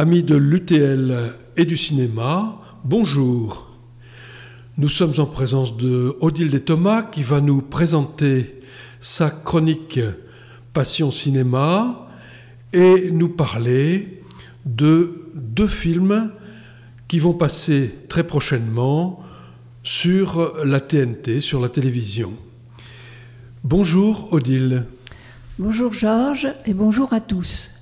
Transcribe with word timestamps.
Amis 0.00 0.22
de 0.22 0.34
l'UTL 0.34 1.34
et 1.58 1.66
du 1.66 1.76
cinéma, 1.76 2.58
bonjour. 2.84 3.68
Nous 4.78 4.88
sommes 4.88 5.12
en 5.18 5.26
présence 5.26 5.76
de 5.76 6.16
Odile 6.20 6.58
Thomas 6.64 7.02
qui 7.02 7.22
va 7.22 7.42
nous 7.42 7.60
présenter 7.60 8.62
sa 8.98 9.28
chronique 9.28 10.00
Passion 10.72 11.10
Cinéma 11.10 12.08
et 12.72 13.10
nous 13.10 13.28
parler 13.28 14.22
de 14.64 15.32
deux 15.34 15.68
films 15.68 16.30
qui 17.06 17.18
vont 17.18 17.34
passer 17.34 17.94
très 18.08 18.26
prochainement 18.26 19.22
sur 19.82 20.64
la 20.64 20.80
TNT, 20.80 21.42
sur 21.42 21.60
la 21.60 21.68
télévision. 21.68 22.32
Bonjour 23.64 24.32
Odile. 24.32 24.86
Bonjour 25.58 25.92
Georges 25.92 26.48
et 26.64 26.72
bonjour 26.72 27.12
à 27.12 27.20
tous. 27.20 27.79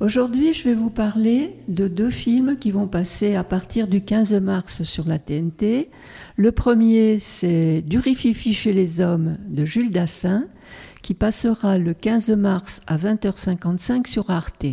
Aujourd'hui, 0.00 0.54
je 0.54 0.64
vais 0.64 0.74
vous 0.74 0.88
parler 0.88 1.54
de 1.68 1.86
deux 1.86 2.08
films 2.08 2.56
qui 2.56 2.70
vont 2.70 2.86
passer 2.86 3.34
à 3.34 3.44
partir 3.44 3.86
du 3.86 4.00
15 4.00 4.32
mars 4.40 4.82
sur 4.82 5.06
la 5.06 5.18
TNT. 5.18 5.90
Le 6.36 6.52
premier, 6.52 7.18
c'est 7.18 7.82
Du 7.82 7.98
rififi 7.98 8.54
chez 8.54 8.72
les 8.72 9.02
hommes 9.02 9.36
de 9.46 9.66
Jules 9.66 9.90
Dassin, 9.90 10.46
qui 11.02 11.12
passera 11.12 11.76
le 11.76 11.92
15 11.92 12.30
mars 12.30 12.80
à 12.86 12.96
20h55 12.96 14.06
sur 14.06 14.30
Arte. 14.30 14.64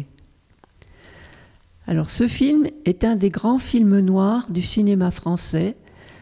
Alors, 1.88 2.09
ce 2.09 2.25
film 2.25 2.67
est 2.85 3.03
un 3.03 3.17
des 3.17 3.30
grands 3.30 3.59
films 3.59 3.99
noirs 3.99 4.49
du 4.49 4.61
cinéma 4.61 5.11
français 5.11 5.75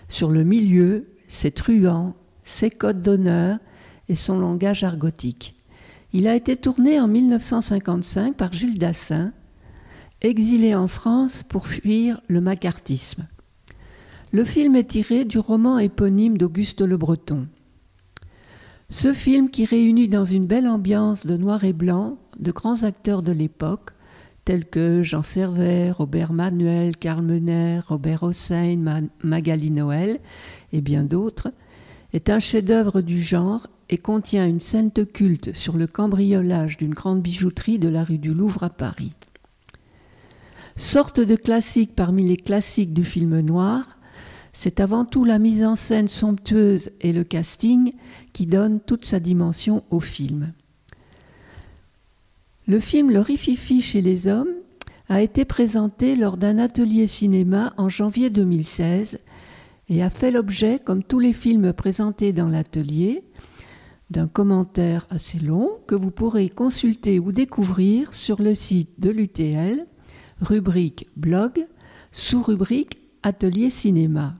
sur 0.09 0.31
le 0.31 0.43
milieu, 0.43 1.09
ses 1.27 1.51
truands, 1.51 2.15
ses 2.43 2.71
codes 2.71 3.01
d'honneur 3.01 3.59
et 4.09 4.15
son 4.15 4.39
langage 4.39 4.83
argotique. 4.83 5.54
Il 6.17 6.29
a 6.29 6.35
été 6.35 6.55
tourné 6.55 6.97
en 7.01 7.09
1955 7.09 8.37
par 8.37 8.53
Jules 8.53 8.79
Dassin, 8.79 9.33
exilé 10.21 10.73
en 10.73 10.87
France 10.87 11.43
pour 11.43 11.67
fuir 11.67 12.21
le 12.29 12.39
macartisme. 12.39 13.27
Le 14.31 14.45
film 14.45 14.77
est 14.77 14.91
tiré 14.91 15.25
du 15.25 15.39
roman 15.39 15.77
éponyme 15.77 16.37
d'Auguste 16.37 16.79
Le 16.79 16.95
Breton. 16.95 17.47
Ce 18.89 19.11
film 19.11 19.49
qui 19.49 19.65
réunit 19.65 20.07
dans 20.07 20.23
une 20.23 20.45
belle 20.45 20.69
ambiance 20.69 21.25
de 21.25 21.35
noir 21.35 21.65
et 21.65 21.73
blanc 21.73 22.17
de 22.39 22.53
grands 22.53 22.83
acteurs 22.83 23.21
de 23.21 23.33
l'époque, 23.33 23.89
tels 24.45 24.69
que 24.69 25.03
Jean 25.03 25.21
Servet, 25.21 25.91
Robert 25.91 26.31
Manuel, 26.31 26.95
Karl 26.95 27.25
Mener, 27.25 27.81
Robert 27.85 28.23
Hossein, 28.23 29.09
Magali 29.21 29.69
Noël 29.69 30.21
et 30.71 30.79
bien 30.79 31.03
d'autres, 31.03 31.51
est 32.13 32.29
un 32.29 32.39
chef-d'œuvre 32.39 33.01
du 33.01 33.21
genre 33.21 33.67
et 33.89 33.97
contient 33.97 34.47
une 34.47 34.59
scène 34.59 34.91
culte 34.91 35.55
sur 35.55 35.77
le 35.77 35.87
cambriolage 35.87 36.77
d'une 36.77 36.93
grande 36.93 37.21
bijouterie 37.21 37.79
de 37.79 37.87
la 37.87 38.03
rue 38.03 38.17
du 38.17 38.33
Louvre 38.33 38.63
à 38.63 38.69
Paris. 38.69 39.13
Sorte 40.75 41.19
de 41.19 41.35
classique 41.35 41.95
parmi 41.95 42.27
les 42.27 42.37
classiques 42.37 42.93
du 42.93 43.05
film 43.05 43.39
noir, 43.39 43.97
c'est 44.53 44.79
avant 44.79 45.05
tout 45.05 45.23
la 45.23 45.39
mise 45.39 45.63
en 45.63 45.75
scène 45.75 46.07
somptueuse 46.07 46.91
et 47.01 47.13
le 47.13 47.23
casting 47.23 47.93
qui 48.33 48.45
donnent 48.45 48.79
toute 48.79 49.05
sa 49.05 49.19
dimension 49.19 49.83
au 49.89 49.99
film. 49.99 50.53
Le 52.67 52.79
film 52.79 53.11
Le 53.11 53.19
Rififi 53.19 53.81
chez 53.81 54.01
les 54.01 54.27
hommes 54.27 54.53
a 55.07 55.21
été 55.21 55.45
présenté 55.45 56.15
lors 56.15 56.37
d'un 56.37 56.57
atelier 56.57 57.05
cinéma 57.05 57.73
en 57.77 57.89
janvier 57.89 58.29
2016 58.29 59.19
et 59.89 60.01
a 60.01 60.09
fait 60.09 60.31
l'objet, 60.31 60.79
comme 60.83 61.03
tous 61.03 61.19
les 61.19 61.33
films 61.33 61.73
présentés 61.73 62.33
dans 62.33 62.47
l'atelier, 62.47 63.23
d'un 64.09 64.27
commentaire 64.27 65.07
assez 65.09 65.39
long 65.39 65.79
que 65.87 65.95
vous 65.95 66.11
pourrez 66.11 66.49
consulter 66.49 67.19
ou 67.19 67.31
découvrir 67.31 68.13
sur 68.13 68.41
le 68.41 68.55
site 68.55 68.99
de 68.99 69.09
l'UTL, 69.09 69.85
rubrique 70.41 71.07
blog, 71.15 71.65
sous-rubrique 72.11 73.01
Atelier 73.23 73.69
cinéma. 73.69 74.35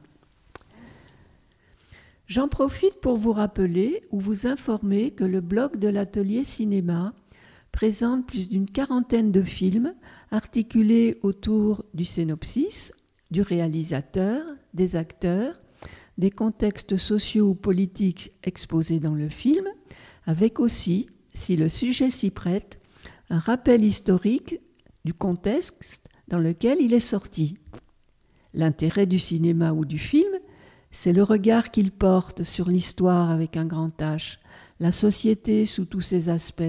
J'en 2.28 2.48
profite 2.48 3.02
pour 3.02 3.18
vous 3.18 3.32
rappeler 3.32 4.04
ou 4.12 4.20
vous 4.20 4.48
informer 4.48 5.12
que 5.12 5.24
le 5.24 5.42
blog 5.42 5.78
de 5.78 5.88
l'Atelier 5.88 6.44
cinéma 6.44 7.14
présente 7.72 8.26
plus 8.26 8.48
d'une 8.48 8.70
quarantaine 8.70 9.32
de 9.32 9.42
films 9.42 9.94
articulés 10.32 11.20
autour 11.24 11.84
du 11.94 12.06
synopsis, 12.06 12.94
du 13.32 13.42
réalisateur, 13.42 14.44
des 14.74 14.96
acteurs 14.96 15.60
des 16.18 16.32
contextes 16.32 16.98
sociaux 16.98 17.50
ou 17.50 17.56
politiques 17.56 18.32
exposés 18.44 19.00
dans 19.00 19.14
le 19.14 19.30
film, 19.30 19.68
avec 20.26 20.60
aussi, 20.60 21.10
si 21.34 21.56
le 21.56 21.70
sujet 21.70 22.10
s'y 22.10 22.32
prête, 22.32 22.82
un 23.30 23.40
rappel 23.40 23.84
historique 23.84 24.60
du 25.04 25.14
contexte 25.14 26.08
dans 26.28 26.40
lequel 26.40 26.80
il 26.80 26.94
est 26.94 27.00
sorti. 27.00 27.58
L'intérêt 28.54 29.06
du 29.06 29.20
cinéma 29.20 29.74
ou 29.74 29.86
du 29.86 30.00
film, 30.00 30.32
c'est 30.92 31.14
le 31.14 31.24
regard 31.24 31.72
qu'il 31.72 31.92
porte 31.92 32.44
sur 32.44 32.70
l'histoire 32.70 33.30
avec 33.30 33.58
un 33.58 33.66
grand 33.66 33.92
H, 34.00 34.38
la 34.80 34.92
société 34.92 35.66
sous 35.66 35.86
tous 35.86 36.02
ses 36.02 36.30
aspects, 36.30 36.64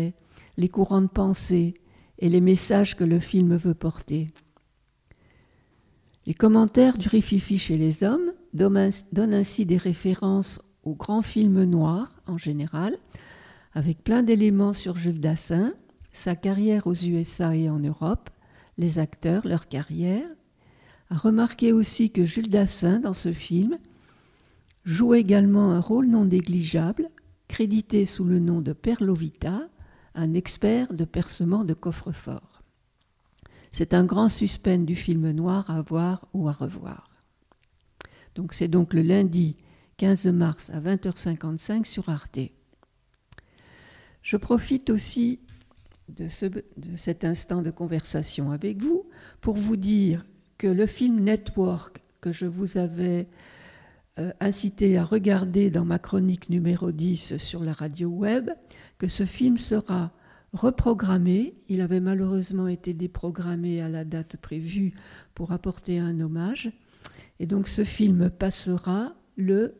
les 0.56 0.68
courants 0.68 1.02
de 1.02 1.06
pensée 1.06 1.74
et 2.18 2.28
les 2.28 2.40
messages 2.40 2.96
que 2.96 3.04
le 3.04 3.20
film 3.20 3.56
veut 3.56 3.74
porter. 3.74 4.28
Les 6.26 6.34
commentaires 6.34 6.98
du 6.98 7.08
Rififi 7.08 7.56
chez 7.56 7.76
les 7.76 8.02
hommes 8.02 8.32
donne 8.56 9.34
ainsi 9.34 9.66
des 9.66 9.76
références 9.76 10.60
aux 10.82 10.94
grands 10.94 11.22
films 11.22 11.64
noirs 11.64 12.20
en 12.26 12.38
général, 12.38 12.96
avec 13.74 14.02
plein 14.02 14.22
d'éléments 14.22 14.72
sur 14.72 14.96
Jules 14.96 15.20
Dassin, 15.20 15.74
sa 16.12 16.34
carrière 16.34 16.86
aux 16.86 16.94
USA 16.94 17.54
et 17.54 17.68
en 17.68 17.78
Europe, 17.78 18.30
les 18.78 18.98
acteurs, 18.98 19.46
leur 19.46 19.68
carrière. 19.68 20.28
A 21.10 21.16
remarquer 21.16 21.72
aussi 21.72 22.10
que 22.10 22.24
Jules 22.24 22.48
Dassin, 22.48 22.98
dans 22.98 23.12
ce 23.12 23.32
film, 23.32 23.78
joue 24.84 25.14
également 25.14 25.70
un 25.70 25.80
rôle 25.80 26.06
non 26.06 26.24
négligeable, 26.24 27.10
crédité 27.48 28.04
sous 28.04 28.24
le 28.24 28.38
nom 28.38 28.60
de 28.60 28.72
Perlovita, 28.72 29.68
un 30.14 30.34
expert 30.34 30.92
de 30.94 31.04
percement 31.04 31.64
de 31.64 31.74
coffre-fort. 31.74 32.62
C'est 33.70 33.92
un 33.92 34.04
grand 34.04 34.30
suspense 34.30 34.86
du 34.86 34.96
film 34.96 35.30
noir 35.32 35.68
à 35.70 35.82
voir 35.82 36.26
ou 36.32 36.48
à 36.48 36.52
revoir. 36.52 37.15
Donc 38.36 38.52
c'est 38.52 38.68
donc 38.68 38.92
le 38.92 39.00
lundi 39.00 39.56
15 39.96 40.26
mars 40.26 40.70
à 40.70 40.78
20h55 40.78 41.86
sur 41.86 42.10
Arte. 42.10 42.38
Je 44.20 44.36
profite 44.36 44.90
aussi 44.90 45.40
de, 46.10 46.28
cet 46.96 47.24
instant 47.24 47.62
de 47.62 47.70
conversation 47.70 48.52
avec 48.52 48.82
vous 48.82 49.08
pour 49.40 49.56
vous 49.56 49.76
dire 49.76 50.26
que 50.58 50.66
le 50.66 50.86
film 50.86 51.20
Network 51.20 52.02
que 52.20 52.30
je 52.30 52.44
vous 52.44 52.76
avais 52.76 53.26
euh, 54.18 54.32
incité 54.40 54.98
à 54.98 55.04
regarder 55.04 55.70
dans 55.70 55.86
ma 55.86 55.98
chronique 55.98 56.50
numéro 56.50 56.92
10 56.92 57.38
sur 57.38 57.64
la 57.64 57.72
radio 57.72 58.08
web, 58.08 58.50
que 58.98 59.08
ce 59.08 59.24
film 59.24 59.56
sera 59.56 60.12
reprogrammé. 60.52 61.54
Il 61.68 61.80
avait 61.80 62.00
malheureusement 62.00 62.68
été 62.68 62.92
déprogrammé 62.92 63.80
à 63.80 63.88
la 63.88 64.04
date 64.04 64.36
prévue 64.36 64.92
pour 65.34 65.52
apporter 65.52 65.98
un 65.98 66.20
hommage. 66.20 66.70
Et 67.38 67.46
donc 67.46 67.68
ce 67.68 67.84
film 67.84 68.30
passera 68.30 69.14
le 69.36 69.74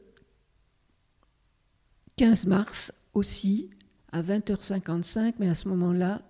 15 2.17 2.47
mars 2.47 2.93
aussi 3.15 3.71
à 4.13 4.23
20h55, 4.23 5.35
mais 5.39 5.49
à 5.49 5.55
ce 5.55 5.69
moment-là 5.69 6.23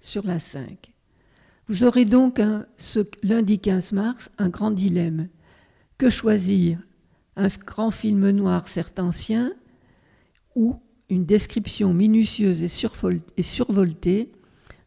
sur 0.00 0.26
la 0.26 0.38
5. 0.38 0.92
Vous 1.68 1.84
aurez 1.84 2.04
donc 2.04 2.40
ce 2.76 3.00
lundi 3.22 3.58
15 3.58 3.92
mars 3.92 4.30
un 4.38 4.48
grand 4.48 4.70
dilemme. 4.70 5.28
Que 5.98 6.10
choisir? 6.10 6.78
Un 7.36 7.48
grand 7.48 7.90
film 7.90 8.30
noir 8.30 8.68
certes 8.68 8.98
ancien 8.98 9.52
ou 10.54 10.80
une 11.08 11.26
description 11.26 11.92
minutieuse 11.92 12.62
et 12.62 13.42
survoltée 13.42 14.32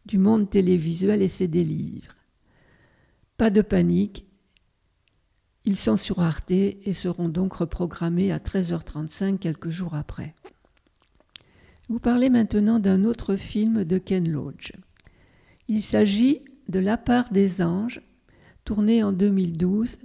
du 0.06 0.18
monde 0.18 0.48
télévisuel 0.50 1.22
et 1.22 1.28
ses 1.28 1.48
délivres? 1.48 2.16
Pas 3.36 3.50
de 3.50 3.62
panique, 3.62 4.26
ils 5.64 5.76
sont 5.76 5.96
sur 5.96 6.20
Arte 6.20 6.50
et 6.50 6.94
seront 6.94 7.28
donc 7.28 7.54
reprogrammés 7.54 8.32
à 8.32 8.38
13h35 8.38 9.38
quelques 9.38 9.68
jours 9.68 9.94
après. 9.94 10.34
Vous 11.88 11.98
parlez 11.98 12.30
maintenant 12.30 12.78
d'un 12.78 13.04
autre 13.04 13.36
film 13.36 13.84
de 13.84 13.98
Ken 13.98 14.30
Loach. 14.30 14.72
Il 15.68 15.82
s'agit 15.82 16.40
de 16.68 16.78
La 16.78 16.96
part 16.96 17.32
des 17.32 17.62
anges, 17.62 18.00
tourné 18.64 19.02
en 19.02 19.12
2012 19.12 19.98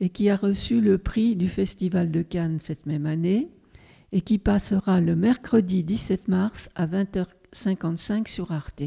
et 0.00 0.08
qui 0.08 0.28
a 0.28 0.36
reçu 0.36 0.80
le 0.80 0.98
prix 0.98 1.36
du 1.36 1.48
Festival 1.48 2.10
de 2.10 2.22
Cannes 2.22 2.58
cette 2.62 2.86
même 2.86 3.06
année 3.06 3.48
et 4.12 4.20
qui 4.20 4.38
passera 4.38 5.00
le 5.00 5.14
mercredi 5.14 5.84
17 5.84 6.28
mars 6.28 6.68
à 6.74 6.86
20h55 6.86 8.28
sur 8.28 8.50
Arte. 8.50 8.82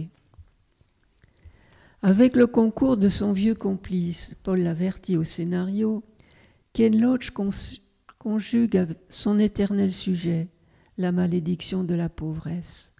Avec 2.05 2.35
le 2.35 2.47
concours 2.47 2.97
de 2.97 3.07
son 3.07 3.31
vieux 3.31 3.55
complice, 3.55 4.35
Paul 4.43 4.59
Laverty 4.59 5.15
au 5.15 5.23
scénario, 5.23 6.03
Ken 6.73 6.99
Loach 6.99 7.29
conjugue 8.19 8.87
son 9.07 9.39
éternel 9.39 9.93
sujet, 9.93 10.49
la 10.97 11.13
malédiction 11.13 11.85
de 11.85 11.95
la 11.95 12.09
pauvresse. 12.09 12.91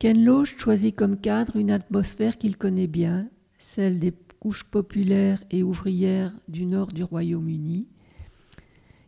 Ken 0.00 0.24
Loach 0.24 0.58
choisit 0.58 0.96
comme 0.96 1.20
cadre 1.20 1.54
une 1.54 1.70
atmosphère 1.70 2.36
qu'il 2.36 2.56
connaît 2.56 2.88
bien, 2.88 3.30
celle 3.58 4.00
des 4.00 4.12
couches 4.40 4.64
populaires 4.64 5.44
et 5.52 5.62
ouvrières 5.62 6.32
du 6.48 6.66
nord 6.66 6.88
du 6.88 7.04
Royaume-Uni, 7.04 7.86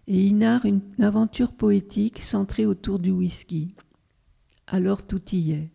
et 0.06 0.24
il 0.24 0.38
narre 0.38 0.64
une 0.64 0.82
aventure 1.00 1.50
poétique 1.50 2.22
centrée 2.22 2.66
autour 2.66 3.00
du 3.00 3.10
whisky. 3.10 3.74
Alors 4.68 5.04
tout 5.08 5.22
y 5.32 5.50
est. 5.50 5.70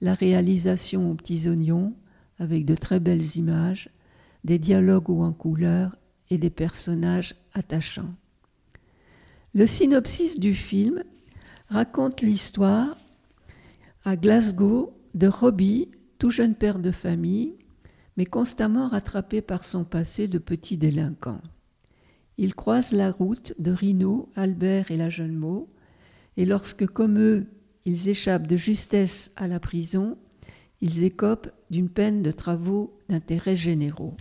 La 0.00 0.14
réalisation 0.14 1.10
aux 1.10 1.14
petits 1.14 1.48
oignons, 1.48 1.94
avec 2.38 2.64
de 2.64 2.74
très 2.74 3.00
belles 3.00 3.36
images, 3.36 3.90
des 4.44 4.58
dialogues 4.58 5.10
ou 5.10 5.22
en 5.22 5.32
couleur 5.32 5.96
et 6.30 6.38
des 6.38 6.50
personnages 6.50 7.34
attachants. 7.52 8.14
Le 9.54 9.66
synopsis 9.66 10.38
du 10.38 10.54
film 10.54 11.02
raconte 11.68 12.20
l'histoire 12.20 12.96
à 14.04 14.16
Glasgow 14.16 14.92
de 15.14 15.26
Robbie, 15.26 15.90
tout 16.18 16.30
jeune 16.30 16.54
père 16.54 16.78
de 16.78 16.90
famille, 16.90 17.54
mais 18.16 18.26
constamment 18.26 18.88
rattrapé 18.88 19.40
par 19.40 19.64
son 19.64 19.84
passé 19.84 20.28
de 20.28 20.38
petit 20.38 20.76
délinquant. 20.76 21.40
Il 22.36 22.54
croise 22.54 22.92
la 22.92 23.10
route 23.10 23.52
de 23.58 23.72
Rino, 23.72 24.28
Albert 24.36 24.90
et 24.90 24.96
la 24.96 25.10
jeune 25.10 25.34
Mo, 25.34 25.68
et 26.36 26.44
lorsque, 26.44 26.86
comme 26.86 27.18
eux, 27.18 27.46
ils 27.88 28.10
échappent 28.10 28.46
de 28.46 28.56
justesse 28.56 29.30
à 29.34 29.46
la 29.46 29.58
prison, 29.58 30.18
ils 30.82 31.04
écopent 31.04 31.50
d'une 31.70 31.88
peine 31.88 32.22
de 32.22 32.30
travaux 32.30 32.94
d'intérêt 33.08 33.56
généraux. 33.56 34.14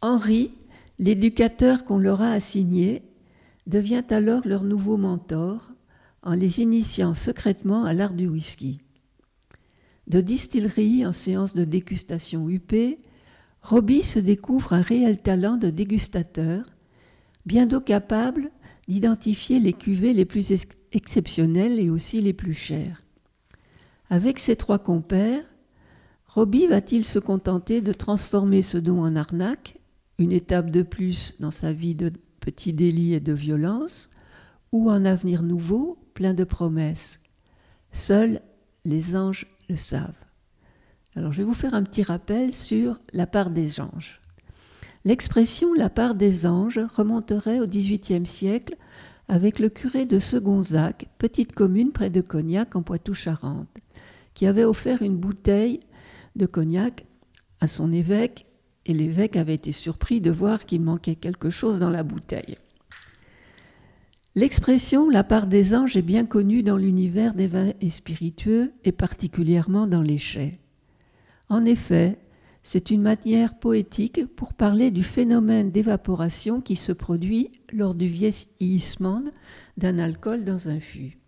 Henri, 0.00 0.52
l'éducateur 1.00 1.84
qu'on 1.84 1.98
leur 1.98 2.22
a 2.22 2.30
assigné, 2.30 3.02
devient 3.66 4.04
alors 4.10 4.46
leur 4.46 4.62
nouveau 4.62 4.96
mentor 4.96 5.72
en 6.22 6.34
les 6.34 6.60
initiant 6.60 7.14
secrètement 7.14 7.84
à 7.84 7.92
l'art 7.94 8.14
du 8.14 8.28
whisky. 8.28 8.80
De 10.06 10.20
distillerie 10.20 11.04
en 11.04 11.12
séance 11.12 11.54
de 11.54 11.64
dégustation 11.64 12.48
UP, 12.48 12.72
Robbie 13.62 14.04
se 14.04 14.20
découvre 14.20 14.72
un 14.72 14.82
réel 14.82 15.20
talent 15.20 15.56
de 15.56 15.70
dégustateur, 15.70 16.64
bientôt 17.50 17.80
capable 17.80 18.52
d'identifier 18.86 19.58
les 19.58 19.72
cuvées 19.72 20.12
les 20.12 20.24
plus 20.24 20.52
exceptionnelles 20.92 21.80
et 21.80 21.90
aussi 21.90 22.20
les 22.20 22.32
plus 22.32 22.54
chères. 22.54 23.02
Avec 24.08 24.38
ses 24.38 24.54
trois 24.54 24.78
compères, 24.78 25.42
Robbie 26.28 26.68
va-t-il 26.68 27.04
se 27.04 27.18
contenter 27.18 27.80
de 27.80 27.92
transformer 27.92 28.62
ce 28.62 28.78
don 28.78 29.02
en 29.02 29.16
arnaque, 29.16 29.78
une 30.18 30.30
étape 30.30 30.70
de 30.70 30.82
plus 30.82 31.34
dans 31.40 31.50
sa 31.50 31.72
vie 31.72 31.96
de 31.96 32.12
petit 32.38 32.70
délit 32.70 33.14
et 33.14 33.20
de 33.20 33.32
violence, 33.32 34.10
ou 34.70 34.88
un 34.88 35.04
avenir 35.04 35.42
nouveau, 35.42 35.98
plein 36.14 36.34
de 36.34 36.44
promesses? 36.44 37.18
Seuls 37.90 38.42
les 38.84 39.16
anges 39.16 39.48
le 39.68 39.74
savent. 39.74 40.24
Alors 41.16 41.32
je 41.32 41.38
vais 41.38 41.48
vous 41.48 41.52
faire 41.52 41.74
un 41.74 41.82
petit 41.82 42.04
rappel 42.04 42.54
sur 42.54 43.00
la 43.12 43.26
part 43.26 43.50
des 43.50 43.80
anges. 43.80 44.20
L'expression 45.04 45.72
la 45.72 45.88
part 45.88 46.14
des 46.14 46.44
anges 46.44 46.80
remonterait 46.94 47.60
au 47.60 47.66
XVIIIe 47.66 48.26
siècle 48.26 48.76
avec 49.28 49.58
le 49.58 49.68
curé 49.68 50.04
de 50.04 50.18
Segonzac, 50.18 51.08
petite 51.16 51.52
commune 51.52 51.92
près 51.92 52.10
de 52.10 52.20
Cognac 52.20 52.76
en 52.76 52.82
Poitou-Charentes, 52.82 53.78
qui 54.34 54.46
avait 54.46 54.64
offert 54.64 55.02
une 55.02 55.16
bouteille 55.16 55.80
de 56.36 56.46
cognac 56.46 57.06
à 57.60 57.66
son 57.66 57.92
évêque 57.92 58.46
et 58.86 58.92
l'évêque 58.92 59.36
avait 59.36 59.54
été 59.54 59.72
surpris 59.72 60.20
de 60.20 60.30
voir 60.30 60.66
qu'il 60.66 60.82
manquait 60.82 61.14
quelque 61.14 61.50
chose 61.50 61.78
dans 61.78 61.90
la 61.90 62.02
bouteille. 62.02 62.56
L'expression 64.34 65.08
la 65.08 65.24
part 65.24 65.46
des 65.46 65.74
anges 65.74 65.96
est 65.96 66.02
bien 66.02 66.24
connue 66.24 66.62
dans 66.62 66.76
l'univers 66.76 67.34
des 67.34 67.46
vins 67.46 67.72
et 67.80 67.90
spiritueux 67.90 68.72
et 68.84 68.92
particulièrement 68.92 69.86
dans 69.86 70.02
les 70.02 70.18
chais. 70.18 70.58
En 71.48 71.64
effet, 71.64 72.18
c'est 72.62 72.90
une 72.90 73.02
manière 73.02 73.58
poétique 73.58 74.26
pour 74.36 74.52
parler 74.52 74.90
du 74.90 75.02
phénomène 75.02 75.70
d'évaporation 75.70 76.60
qui 76.60 76.76
se 76.76 76.92
produit 76.92 77.50
lors 77.72 77.94
du 77.94 78.06
vieillissement 78.06 79.22
d'un 79.76 79.98
alcool 79.98 80.44
dans 80.44 80.68
un 80.68 80.80
fût. 80.80 81.18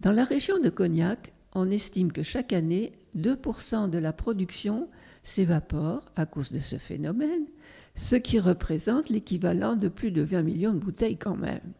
Dans 0.00 0.12
la 0.12 0.24
région 0.24 0.58
de 0.58 0.68
Cognac, 0.68 1.32
on 1.54 1.70
estime 1.70 2.12
que 2.12 2.22
chaque 2.22 2.52
année, 2.52 2.92
2% 3.16 3.88
de 3.88 3.98
la 3.98 4.12
production 4.12 4.88
s'évapore 5.22 6.10
à 6.14 6.26
cause 6.26 6.52
de 6.52 6.58
ce 6.58 6.76
phénomène, 6.76 7.46
ce 7.94 8.14
qui 8.16 8.38
représente 8.38 9.08
l'équivalent 9.08 9.74
de 9.74 9.88
plus 9.88 10.10
de 10.10 10.22
20 10.22 10.42
millions 10.42 10.74
de 10.74 10.78
bouteilles 10.78 11.16
quand 11.16 11.36
même. 11.36 11.72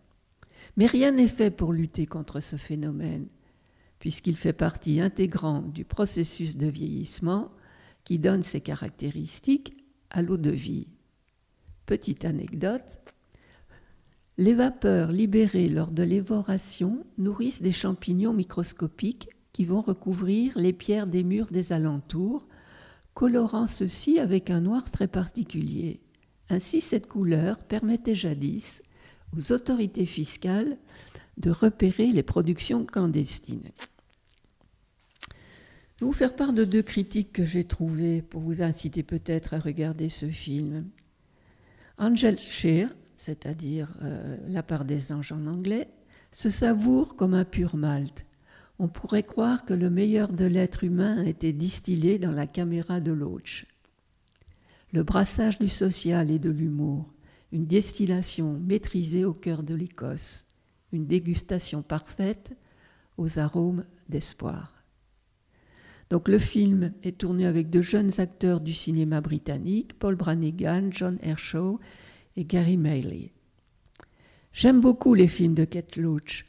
Mais 0.77 0.87
rien 0.87 1.13
n'est 1.13 1.29
fait 1.29 1.51
pour 1.51 1.73
lutter 1.73 2.07
contre 2.07 2.41
ce 2.41 2.57
phénomène, 2.57 3.27
puisqu'il 3.99 4.37
fait 4.37 4.53
partie 4.53 5.01
intégrante 5.01 5.73
du 5.73 5.85
processus 5.85 6.57
de 6.57 6.67
vieillissement 6.67 7.51
qui 8.07 8.19
donne 8.21 8.45
ses 8.45 8.63
caractéristiques 8.63 9.77
à 10.11 10.23
l'eau 10.23 10.39
de 10.39 10.51
vie. 10.51 10.87
Petite 11.85 12.25
anecdote, 12.25 13.01
les 14.39 14.55
vapeurs 14.55 15.11
libérées 15.13 15.69
lors 15.69 15.91
de 15.91 16.05
l'évoration 16.05 17.05
nourrissent 17.19 17.63
des 17.63 17.73
champignons 17.73 18.33
microscopiques 18.33 19.29
qui 19.53 19.65
vont 19.65 19.81
recouvrir 19.81 20.57
les 20.57 20.73
pierres 20.73 21.09
des 21.09 21.25
murs 21.25 21.51
des 21.51 21.73
alentours 21.73 22.47
colorant 23.15 23.67
ceci 23.67 24.21
avec 24.21 24.51
un 24.51 24.61
noir 24.61 24.91
très 24.91 25.09
particulier. 25.09 26.01
Ainsi, 26.49 26.81
cette 26.81 27.09
couleur 27.09 27.59
permettait 27.65 28.15
jadis 28.15 28.83
aux 29.37 29.53
autorités 29.53 30.07
fiscales 30.07 30.79
de 31.39 31.51
repérer 31.51 32.07
les 32.07 32.23
productions 32.23 32.85
clandestines. 32.85 33.73
Je 35.97 36.05
vais 36.05 36.11
vous 36.11 36.13
faire 36.13 36.37
part 36.37 36.53
de 36.53 36.65
deux 36.65 36.83
critiques 36.83 37.33
que 37.33 37.47
j'ai 37.47 37.65
trouvées 37.65 38.21
pour 38.21 38.43
vous 38.43 38.61
inciter 38.61 39.03
peut-être 39.03 39.55
à 39.55 39.59
regarder 39.59 40.11
ce 40.11 40.29
film. 40.29 40.85
Angel 41.97 42.39
Shear, 42.39 42.91
c'est-à-dire 43.17 43.89
euh, 44.03 44.37
La 44.49 44.63
part 44.63 44.85
des 44.85 45.11
anges 45.11 45.33
en 45.33 45.47
anglais, 45.47 45.89
se 46.33 46.51
savoure 46.51 47.17
comme 47.17 47.33
un 47.33 47.47
pur 47.47 47.77
malt. 47.77 48.27
On 48.79 48.89
pourrait 48.89 49.23
croire 49.23 49.65
que 49.65 49.73
le 49.73 49.89
meilleur 49.89 50.35
de 50.35 50.45
l'être 50.45 50.85
humain 50.85 51.17
a 51.17 51.25
été 51.25 51.55
distillé 51.55 52.19
dans 52.19 52.31
la 52.31 52.47
caméra 52.47 53.01
de 53.01 53.13
Loach. 53.13 53.67
Le 54.93 55.03
brassage 55.03 55.59
du 55.59 55.71
social 55.71 56.31
et 56.31 56.39
de 56.39 56.51
l'humour, 56.51 57.11
une 57.53 57.65
distillation 57.65 58.61
maîtrisée 58.61 59.25
au 59.25 59.33
cœur 59.33 59.63
de 59.63 59.75
l'Écosse, 59.75 60.45
une 60.93 61.07
dégustation 61.07 61.81
parfaite 61.81 62.53
aux 63.17 63.39
arômes 63.39 63.87
d'espoir. 64.11 64.76
Donc 66.11 66.29
le 66.29 66.39
film 66.39 66.93
est 67.03 67.19
tourné 67.19 67.47
avec 67.47 67.71
de 67.71 67.81
jeunes 67.81 68.21
acteurs 68.21 68.61
du 68.61 68.73
cinéma 68.73 69.21
britannique, 69.21 69.99
Paul 69.99 70.15
Branigan, 70.15 70.89
John 70.91 71.19
Hershaw 71.21 71.81
et 72.37 72.45
Gary 72.45 72.77
Maley. 72.77 73.33
J'aime 74.53 74.81
beaucoup 74.81 75.15
les 75.15 75.29
films 75.29 75.55
de 75.55 75.65
Kate 75.65 75.97
Loach 75.97 76.47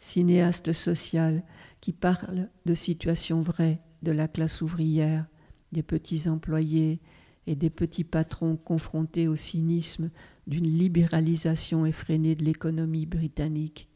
cinéaste 0.00 0.72
social 0.72 1.44
qui 1.80 1.92
parle 1.92 2.48
de 2.66 2.74
situations 2.74 3.42
vraies 3.42 3.80
de 4.02 4.10
la 4.10 4.26
classe 4.28 4.62
ouvrière, 4.62 5.26
des 5.72 5.82
petits 5.82 6.28
employés 6.28 7.00
et 7.46 7.54
des 7.54 7.70
petits 7.70 8.04
patrons 8.04 8.56
confrontés 8.56 9.28
au 9.28 9.36
cynisme 9.36 10.10
d'une 10.46 10.66
libéralisation 10.66 11.86
effrénée 11.86 12.34
de 12.34 12.44
l'économie 12.44 13.06
britannique. 13.06 13.88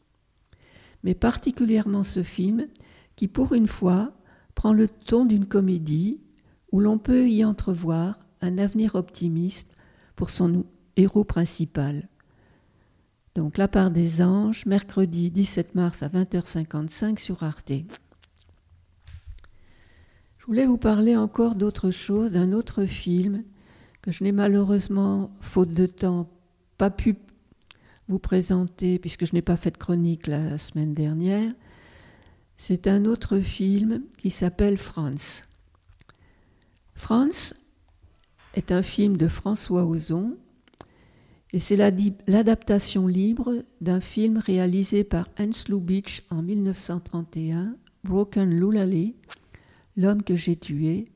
Mais 1.03 1.15
particulièrement 1.15 2.03
ce 2.03 2.23
film 2.23 2.67
qui, 3.15 3.27
pour 3.27 3.53
une 3.53 3.67
fois, 3.67 4.13
prend 4.55 4.73
le 4.73 4.87
ton 4.87 5.25
d'une 5.25 5.45
comédie 5.45 6.19
où 6.71 6.79
l'on 6.79 6.97
peut 6.97 7.29
y 7.29 7.45
entrevoir 7.45 8.19
un 8.41 8.57
avenir 8.57 8.95
optimiste 8.95 9.75
pour 10.15 10.29
son 10.29 10.65
héros 10.95 11.23
principal. 11.23 12.07
Donc 13.35 13.57
La 13.57 13.67
part 13.67 13.91
des 13.91 14.21
anges, 14.21 14.65
mercredi 14.65 15.29
17 15.29 15.75
mars 15.75 16.03
à 16.03 16.07
20h55 16.07 17.19
sur 17.19 17.43
Arte. 17.43 17.73
Je 20.37 20.45
voulais 20.45 20.65
vous 20.65 20.77
parler 20.77 21.17
encore 21.17 21.55
d'autre 21.55 21.91
chose, 21.91 22.31
d'un 22.31 22.53
autre 22.53 22.85
film 22.85 23.43
que 24.01 24.11
je 24.11 24.23
n'ai 24.23 24.31
malheureusement, 24.31 25.31
faute 25.41 25.73
de 25.73 25.87
temps, 25.87 26.29
pas 26.77 26.91
pu 26.91 27.17
vous 28.07 28.19
présenter 28.19 28.99
puisque 28.99 29.25
je 29.25 29.33
n'ai 29.33 29.41
pas 29.41 29.57
fait 29.57 29.71
de 29.71 29.77
chronique 29.77 30.27
la 30.27 30.57
semaine 30.57 30.93
dernière. 30.93 31.51
C'est 32.57 32.87
un 32.87 33.05
autre 33.05 33.39
film 33.39 34.03
qui 34.17 34.29
s'appelle 34.29 34.77
France. 34.77 35.47
France 36.93 37.55
est 38.53 38.71
un 38.71 38.81
film 38.81 39.17
de 39.17 39.27
François 39.27 39.85
Ozon 39.85 40.37
et 41.53 41.59
c'est 41.59 41.77
l'adaptation 42.27 43.07
libre 43.07 43.63
d'un 43.81 43.99
film 43.99 44.37
réalisé 44.37 45.03
par 45.03 45.27
Hans 45.39 45.69
Lubitsch 45.69 46.23
en 46.29 46.41
1931, 46.41 47.75
Broken 48.03 48.49
Lulali, 48.49 49.15
L'homme 49.97 50.23
que 50.23 50.35
j'ai 50.35 50.57
tué, 50.57 51.07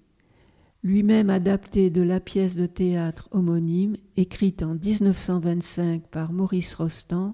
lui-même 0.83 1.29
adapté 1.29 1.89
de 1.89 2.01
la 2.01 2.21
pièce 2.21 2.55
de 2.55 2.65
théâtre 2.65 3.27
homonyme 3.31 3.97
écrite 4.15 4.63
en 4.63 4.75
1925 4.75 6.07
par 6.07 6.31
Maurice 6.31 6.75
Rostand 6.75 7.33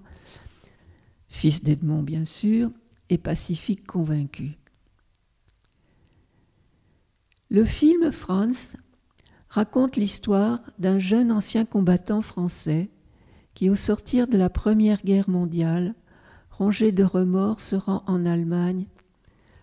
fils 1.35 1.61
d'Edmond 1.61 2.01
bien 2.01 2.25
sûr, 2.25 2.71
et 3.09 3.17
pacifique 3.17 3.85
convaincu. 3.85 4.57
Le 7.49 7.63
film 7.63 8.11
Franz 8.11 8.75
raconte 9.49 9.95
l'histoire 9.95 10.59
d'un 10.79 10.99
jeune 10.99 11.31
ancien 11.31 11.63
combattant 11.63 12.21
français 12.21 12.89
qui, 13.53 13.69
au 13.69 13.75
sortir 13.75 14.27
de 14.27 14.37
la 14.37 14.49
Première 14.49 15.01
Guerre 15.03 15.29
mondiale, 15.29 15.95
rongé 16.49 16.91
de 16.91 17.03
remords, 17.03 17.61
se 17.61 17.75
rend 17.75 18.03
en 18.07 18.25
Allemagne 18.25 18.87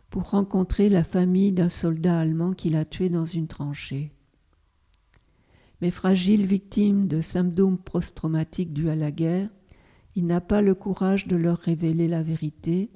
pour 0.08 0.30
rencontrer 0.30 0.88
la 0.88 1.04
famille 1.04 1.52
d'un 1.52 1.68
soldat 1.68 2.20
allemand 2.20 2.52
qu'il 2.52 2.76
a 2.76 2.84
tué 2.84 3.08
dans 3.08 3.26
une 3.26 3.48
tranchée. 3.48 4.12
Mais 5.80 5.90
fragile 5.90 6.46
victime 6.46 7.08
de 7.08 7.20
symptômes 7.20 7.78
post-traumatiques 7.78 8.72
dus 8.72 8.88
à 8.88 8.94
la 8.94 9.10
guerre, 9.10 9.50
il 10.14 10.26
n'a 10.26 10.40
pas 10.40 10.62
le 10.62 10.74
courage 10.74 11.26
de 11.26 11.36
leur 11.36 11.58
révéler 11.58 12.08
la 12.08 12.22
vérité 12.22 12.90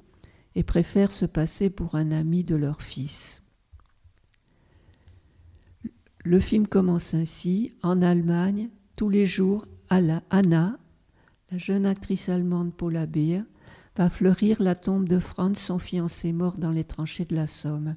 et 0.57 0.63
préfère 0.63 1.11
se 1.11 1.27
passer 1.27 1.69
pour 1.69 1.93
un 1.93 2.11
ami 2.11 2.43
de 2.43 2.55
leur 2.55 2.81
fils. 2.81 3.43
Le 6.23 6.39
film 6.39 6.65
commence 6.65 7.13
ainsi. 7.13 7.73
En 7.83 8.01
Allemagne, 8.01 8.69
tous 8.95 9.09
les 9.09 9.27
jours, 9.27 9.67
Anna, 9.91 10.79
la 11.51 11.57
jeune 11.59 11.85
actrice 11.85 12.27
allemande 12.27 12.73
Paula 12.73 13.05
Beer, 13.05 13.43
va 13.95 14.09
fleurir 14.09 14.59
la 14.59 14.73
tombe 14.73 15.07
de 15.07 15.19
Franz, 15.19 15.59
son 15.59 15.77
fiancé 15.77 16.33
mort 16.33 16.57
dans 16.57 16.71
les 16.71 16.83
tranchées 16.83 17.25
de 17.25 17.35
la 17.35 17.45
Somme. 17.45 17.95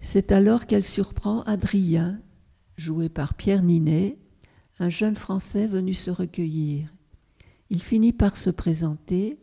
C'est 0.00 0.32
alors 0.32 0.66
qu'elle 0.66 0.84
surprend 0.84 1.42
Adrien, 1.42 2.20
joué 2.76 3.08
par 3.08 3.34
Pierre 3.34 3.62
Ninet, 3.62 4.18
un 4.80 4.88
jeune 4.88 5.16
Français 5.16 5.68
venu 5.68 5.94
se 5.94 6.10
recueillir. 6.10 6.92
Il 7.70 7.80
finit 7.80 8.12
par 8.12 8.36
se 8.36 8.50
présenter 8.50 9.38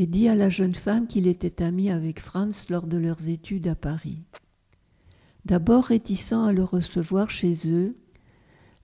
et 0.00 0.06
dit 0.06 0.28
à 0.28 0.34
la 0.34 0.48
jeune 0.48 0.74
femme 0.74 1.06
qu'il 1.06 1.26
était 1.26 1.62
ami 1.62 1.90
avec 1.90 2.20
Franz 2.20 2.68
lors 2.70 2.86
de 2.86 2.96
leurs 2.96 3.28
études 3.28 3.68
à 3.68 3.74
Paris. 3.74 4.22
D'abord 5.44 5.84
réticents 5.84 6.44
à 6.44 6.54
le 6.54 6.64
recevoir 6.64 7.30
chez 7.30 7.54
eux, 7.66 7.98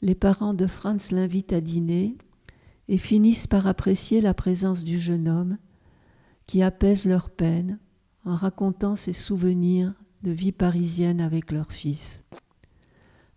les 0.03 0.15
parents 0.15 0.53
de 0.53 0.67
Franz 0.67 1.15
l'invitent 1.15 1.55
à 1.55 1.63
dîner 1.63 2.19
et 2.89 2.99
finissent 2.99 3.47
par 3.47 3.67
apprécier 3.67 4.21
la 4.21 4.35
présence 4.35 4.85
du 4.85 4.99
jeune 4.99 5.27
homme 5.27 5.57
qui 6.47 6.63
apaise 6.63 7.07
leur 7.07 7.31
peine 7.31 7.79
en 8.27 8.37
racontant 8.37 8.95
ses 8.95 9.15
souvenirs 9.15 9.95
de 10.23 10.33
vie 10.33 10.53
parisienne 10.53 11.23
avec 11.23 11.51
leur 11.51 11.73
fils. 11.73 12.25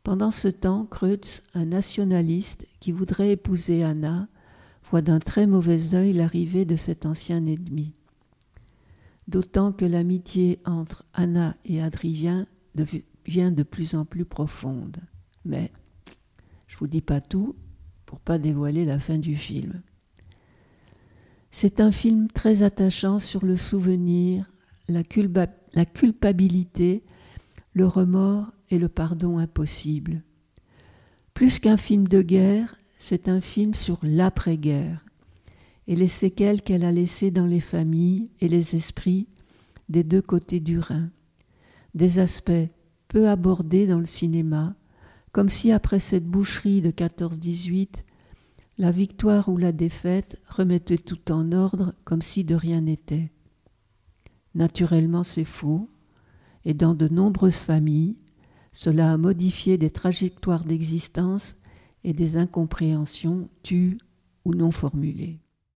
Pendant 0.03 0.31
ce 0.31 0.49
temps, 0.49 0.85
Kreutz, 0.85 1.43
un 1.53 1.67
nationaliste 1.67 2.67
qui 2.81 2.91
voudrait 2.91 3.31
épouser 3.31 3.83
Anna, 3.83 4.27
voit 4.89 5.01
d'un 5.01 5.19
très 5.19 5.45
mauvais 5.47 5.93
œil 5.93 6.13
l'arrivée 6.13 6.65
de 6.65 6.75
cet 6.75 7.05
ancien 7.05 7.45
ennemi. 7.45 7.93
D'autant 9.27 9.71
que 9.71 9.85
l'amitié 9.85 10.59
entre 10.65 11.05
Anna 11.13 11.55
et 11.63 11.81
Adrien 11.81 12.47
devient 12.75 13.51
de 13.55 13.63
plus 13.63 13.93
en 13.93 14.05
plus 14.05 14.25
profonde. 14.25 14.97
Mais 15.45 15.71
je 16.67 16.77
vous 16.77 16.87
dis 16.87 17.01
pas 17.01 17.21
tout 17.21 17.55
pour 18.07 18.19
pas 18.19 18.39
dévoiler 18.39 18.85
la 18.85 18.99
fin 18.99 19.19
du 19.19 19.35
film. 19.35 19.81
C'est 21.51 21.79
un 21.79 21.91
film 21.91 22.27
très 22.27 22.63
attachant 22.63 23.19
sur 23.19 23.45
le 23.45 23.57
souvenir, 23.57 24.49
la 24.87 25.03
culpabilité, 25.85 27.03
le 27.73 27.85
remords 27.85 28.51
et 28.69 28.79
le 28.79 28.89
pardon 28.89 29.37
impossible. 29.37 30.23
Plus 31.35 31.59
qu'un 31.59 31.77
film 31.77 32.07
de 32.07 32.21
guerre, 32.21 32.78
c'est 32.99 33.29
un 33.29 33.41
film 33.41 33.73
sur 33.73 33.97
l'après-guerre 34.03 35.03
et 35.87 35.95
les 35.95 36.09
séquelles 36.09 36.61
qu'elle 36.61 36.83
a 36.83 36.91
laissées 36.91 37.31
dans 37.31 37.45
les 37.45 37.61
familles 37.61 38.29
et 38.41 38.47
les 38.49 38.75
esprits 38.75 39.27
des 39.87 40.03
deux 40.03 40.21
côtés 40.21 40.59
du 40.59 40.77
Rhin. 40.77 41.09
Des 41.95 42.19
aspects 42.19 42.69
peu 43.07 43.27
abordé 43.27 43.87
dans 43.87 43.99
le 43.99 44.05
cinéma, 44.05 44.75
comme 45.31 45.49
si 45.49 45.71
après 45.71 45.99
cette 45.99 46.27
boucherie 46.27 46.81
de 46.81 46.91
14-18, 46.91 48.03
la 48.77 48.91
victoire 48.91 49.49
ou 49.49 49.57
la 49.57 49.71
défaite 49.71 50.39
remettait 50.47 50.97
tout 50.97 51.31
en 51.31 51.51
ordre 51.51 51.95
comme 52.03 52.21
si 52.21 52.43
de 52.43 52.53
rien 52.53 52.81
n'était. 52.81 53.31
Naturellement, 54.53 55.23
c'est 55.23 55.45
faux, 55.45 55.89
et 56.65 56.73
dans 56.73 56.93
de 56.93 57.07
nombreuses 57.07 57.55
familles, 57.55 58.17
cela 58.73 59.13
a 59.13 59.17
modifié 59.17 59.77
des 59.77 59.89
trajectoires 59.89 60.65
d'existence 60.65 61.55
et 62.03 62.13
des 62.13 62.37
incompréhensions 62.37 63.49
tues 63.63 63.97
ou 64.45 64.53
non 64.53 64.71
formulées. 64.71 65.39